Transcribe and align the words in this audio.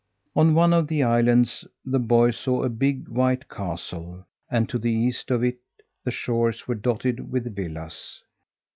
On 0.35 0.55
one 0.55 0.73
of 0.73 0.87
the 0.87 1.03
islands 1.03 1.63
the 1.85 1.99
boy 1.99 2.31
saw 2.31 2.63
a 2.63 2.69
big, 2.69 3.07
white 3.07 3.47
castle, 3.47 4.25
and 4.49 4.67
to 4.67 4.79
the 4.79 4.89
east 4.91 5.29
of 5.29 5.43
it 5.43 5.59
the 6.03 6.09
shores 6.09 6.67
were 6.67 6.73
dotted 6.73 7.31
with 7.31 7.55
villas. 7.55 8.23